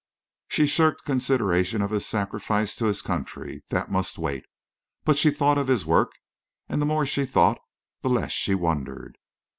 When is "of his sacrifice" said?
1.83-2.75